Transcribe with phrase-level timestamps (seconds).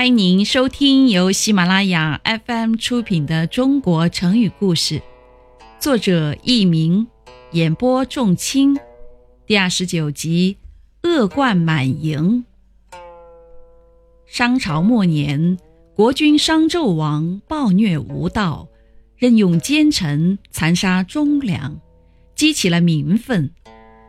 [0.00, 4.94] 欢迎您收听由喜马拉雅 FM 出品的《中国成语故事》，
[5.78, 7.06] 作者佚名，
[7.52, 8.78] 演播仲卿，
[9.44, 10.56] 第二十九集
[11.06, 12.46] 《恶贯满盈》。
[14.24, 15.58] 商朝末年，
[15.94, 18.68] 国君商纣王暴虐无道，
[19.18, 21.78] 任用奸臣残杀忠良，
[22.34, 23.50] 激起了民愤。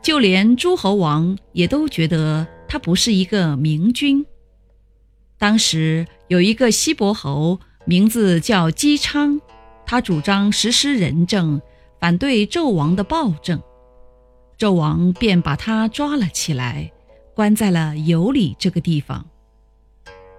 [0.00, 4.24] 就连诸侯王也都觉得他不是一个明君。
[5.42, 9.40] 当时有一个西伯侯，名字叫姬昌，
[9.84, 11.60] 他主张实施仁政，
[11.98, 13.60] 反对纣王的暴政。
[14.56, 16.92] 纣王便把他抓了起来，
[17.34, 19.26] 关在了羑里这个地方。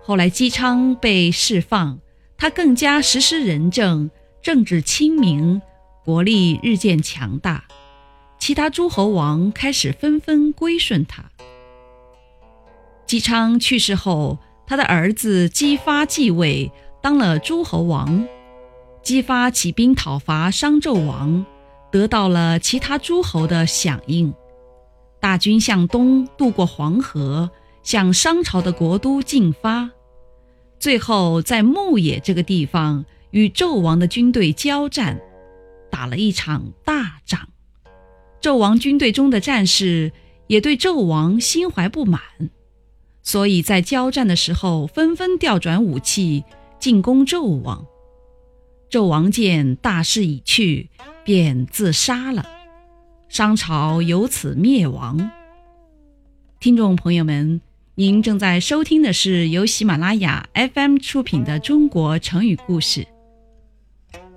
[0.01, 1.99] 后来姬昌被释放，
[2.37, 4.09] 他更加实施仁政，
[4.41, 5.61] 政治清明，
[6.05, 7.65] 国力日渐强大。
[8.39, 11.25] 其他诸侯王开始纷纷归顺他。
[13.05, 14.39] 姬昌去世后。
[14.73, 18.27] 他的儿子姬发继位，当了诸侯王。
[19.03, 21.45] 姬发起兵讨伐商纣王，
[21.91, 24.33] 得到了其他诸侯的响应。
[25.19, 27.51] 大军向东渡过黄河，
[27.83, 29.91] 向商朝的国都进发。
[30.79, 35.21] 最后在牧野这个地方与纣王的军队交战，
[35.91, 37.47] 打了一场大仗。
[38.41, 40.11] 纣王军队中的战士
[40.47, 42.19] 也对纣王心怀不满。
[43.23, 46.43] 所以在交战的时候，纷纷调转武器
[46.77, 47.85] 进攻纣王。
[48.89, 50.89] 纣王见大势已去，
[51.23, 52.45] 便自杀了，
[53.29, 55.31] 商朝由此灭亡。
[56.59, 57.61] 听众朋友们，
[57.95, 63.01] 您正在收听的是由喜马拉雅 FM 出品的《中国成语故事》。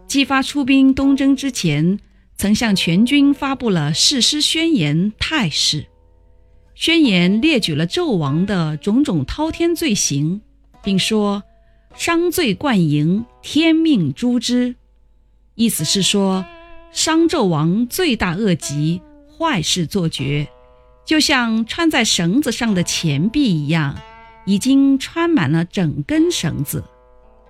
[0.06, 1.98] 姬发出兵东征之前，
[2.36, 5.86] 曾向全军发布了誓师宣言态誓。
[6.76, 10.42] 宣言列举了纣王的种种滔天罪行，
[10.84, 11.42] 并说
[11.96, 14.74] ：“商罪贯盈，天命诛之。”
[15.56, 16.44] 意思是说，
[16.92, 20.48] 商纣王罪大恶极，坏事做绝，
[21.06, 23.96] 就像穿在绳子上的钱币一样，
[24.44, 26.84] 已经穿满了整根绳子。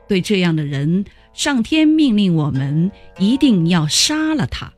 [0.06, 4.72] 对这样的人，上天命令我们一定要杀了他。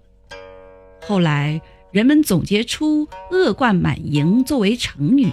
[1.07, 1.61] 后来。
[1.91, 5.31] 人们总结出“恶贯满盈”作为成语，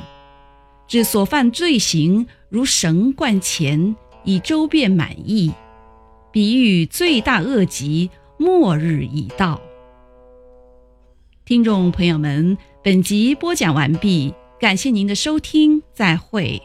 [0.87, 5.51] 指所犯罪行如绳贯钱，以周遍满溢，
[6.31, 9.59] 比喻罪大恶极，末日已到。
[11.43, 16.61] 听众朋友们，本集播讲完毕，感谢您的收听，再会。